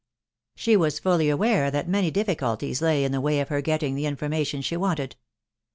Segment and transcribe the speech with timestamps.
[0.55, 4.07] She was fully aware that many difficulties lay in the way of her getting the
[4.07, 5.15] information she wanted.